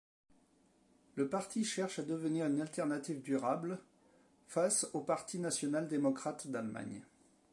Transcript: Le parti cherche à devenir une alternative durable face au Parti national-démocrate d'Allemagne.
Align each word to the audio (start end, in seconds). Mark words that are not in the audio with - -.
Le 1.13 1.29
parti 1.29 1.63
cherche 1.63 1.99
à 1.99 2.03
devenir 2.03 2.47
une 2.47 2.59
alternative 2.59 3.21
durable 3.21 3.77
face 4.47 4.87
au 4.93 5.01
Parti 5.01 5.37
national-démocrate 5.37 6.47
d'Allemagne. 6.47 7.05